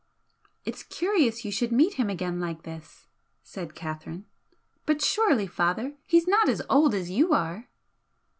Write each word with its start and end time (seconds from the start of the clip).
"It's 0.65 0.81
curious 0.81 1.45
you 1.45 1.51
should 1.51 1.71
meet 1.71 1.93
him 1.93 2.09
again 2.09 2.39
like 2.39 2.63
this," 2.63 3.05
said 3.43 3.75
Catherine 3.75 4.25
"But 4.87 5.03
surely, 5.03 5.45
father, 5.45 5.93
he's 6.07 6.27
not 6.27 6.49
as 6.49 6.63
old 6.71 6.95
as 6.95 7.11
you 7.11 7.33
are?" 7.35 7.69